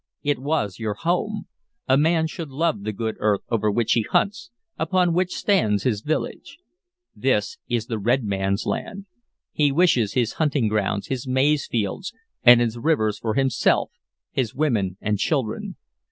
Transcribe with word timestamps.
It 0.23 0.39
was 0.39 0.79
your 0.79 0.95
home: 0.95 1.45
a 1.87 1.95
man 1.95 2.25
should 2.25 2.49
love 2.49 2.81
the 2.83 2.91
good 2.91 3.17
earth 3.19 3.41
over 3.49 3.69
which 3.69 3.91
he 3.91 4.01
hunts, 4.01 4.49
upon 4.79 5.13
which 5.13 5.35
stands 5.35 5.83
his 5.83 6.01
village. 6.01 6.57
This 7.15 7.59
is 7.69 7.85
the 7.85 7.99
red 7.99 8.23
man's 8.23 8.65
land. 8.65 9.05
He 9.51 9.71
wishes 9.71 10.13
his 10.13 10.33
hunting 10.41 10.67
grounds, 10.69 11.05
his 11.09 11.27
maize 11.27 11.67
fields, 11.67 12.13
and 12.41 12.59
his 12.61 12.79
rivers 12.79 13.19
for 13.19 13.35
himself, 13.35 13.91
his 14.31 14.55
women 14.55 14.97
and 15.01 15.19
children. 15.19 15.75